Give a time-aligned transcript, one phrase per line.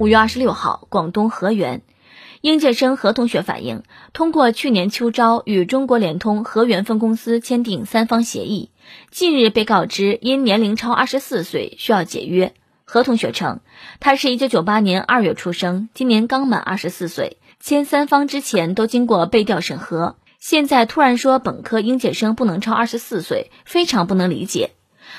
[0.00, 1.82] 五月二十六号，广东河源
[2.40, 3.82] 应届生何同学反映，
[4.14, 8.70] 通过去年秋招与中国联通河源分公司签订三方协议，
[9.10, 12.54] 近日被告知因年龄超二十四岁需要解约。
[12.86, 13.60] 何同学称，
[14.00, 24.70] 他是一九九八年二月出生，今年刚满二十四岁，签三方之前都经过背调审核，现在突然说本科应届生不能超二十四岁，非常不能理解。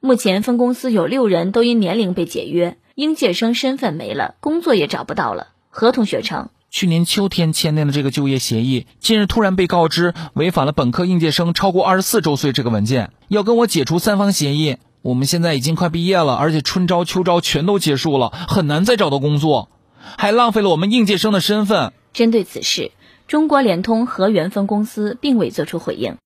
[0.00, 2.76] 目前分公司有六人都因年龄被解约。
[2.94, 5.48] 应届生身份没了，工作也找不到了。
[5.68, 14.78] 何同学称，去年秋天签订的这个就业协议，近日突然被告知违反了本科应届生超过二十四周岁这个文件，要跟我解除三方协议。
[15.02, 19.68] 我们现在已经快毕业了，而且春招、秋招全都结束了，很难再找到工作，
[20.16, 21.92] 还浪费了我们应届生的身份。
[22.14, 22.92] 针对此事，
[23.28, 26.16] 中国联通河源分公司并未作出回应。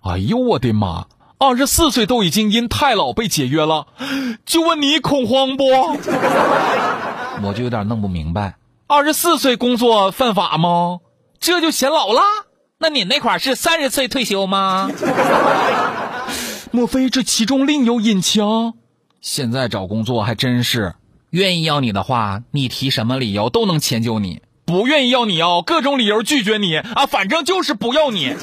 [0.00, 1.06] 哎呦我的妈！
[1.44, 3.86] 二十四岁都已经因太老被解约了，
[4.46, 5.66] 就问你恐慌不？
[7.42, 8.54] 我就有点弄不明白，
[8.86, 11.00] 二十四岁工作犯法吗？
[11.38, 12.22] 这就显老了？
[12.78, 14.90] 那你那块是三十岁退休吗？
[16.70, 18.72] 莫非这其中另有隐情？
[19.20, 20.94] 现在找工作还真是，
[21.28, 28.34] 愿意要你的话，你提什么理由都能迁就你；不愿意要你哦，各种理由拒绝你啊，反正就是不要你。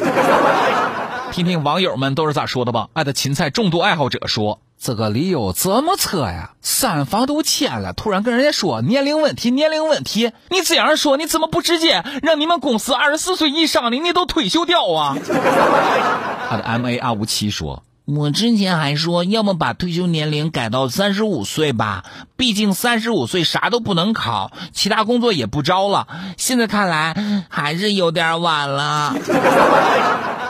[1.32, 2.90] 听听网友们都是咋说的吧？
[2.92, 6.52] 爱的芹菜重度爱好者说：“这个理由怎么扯呀？
[6.62, 15.16] 三方都签了，突然跟人家说年龄问题，年龄问题，你这样说，你怎么不直接让你们公司二十四岁以上的你都退休掉啊？”
[16.50, 22.04] 他的 M A 二五七说：“我之前还说，要么把退休年龄改到三十五岁吧，
[22.36, 26.08] 毕竟三十五岁啥都不能考，其他工作也不招了。
[26.36, 29.16] 现在看来还是有点晚了。”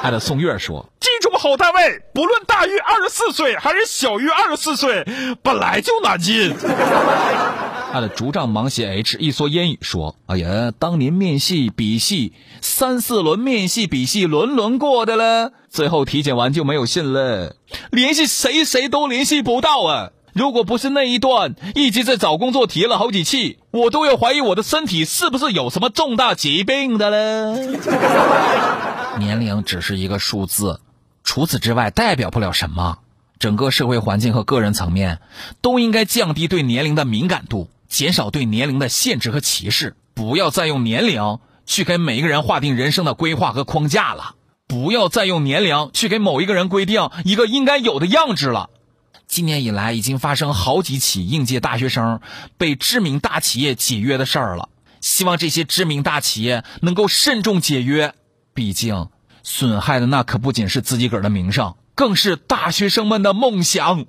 [0.02, 5.06] 爱的宋月说：“这种好单位，不论大于二十四岁还是小于二十四岁，
[5.44, 6.56] 本来就难进。”
[7.92, 17.58] 他的竹杖芒鞋 H 一蓑烟雨说：“哎呀，当年面戏笔戏三四轮面戏笔戏轮轮过的了，最后体检完就没有信了，
[17.92, 20.12] 联系谁谁都联系不到啊！
[20.34, 27.58] 如果不是那一段一直在找工作提了好几期，我都要怀疑我的身体是不是有什么重大疾病的了。”
[29.20, 30.80] 年龄只是一个数字，
[31.26, 33.00] 除此之外代表不了什么。
[33.40, 35.20] 整个社会环境和个人层面
[35.62, 39.98] 都应该降低对年龄的敏感度，减少对年龄的限制和歧视。
[40.14, 44.36] 不要再用年龄去给每一个人划定人生的规划和框架了。
[44.68, 48.70] 不要再用年龄去给某一个人规定一个应该有的样子了。
[49.28, 52.22] 今年以来已经发生好几起应届大学生
[52.58, 54.70] 被知名大企业解约的事儿了。
[55.02, 58.14] 希望这些知名大企业能够慎重解约。
[58.54, 59.10] 毕竟，
[59.44, 64.06] 损害的那可不仅是自己个儿的名声，更是大学生们的梦想。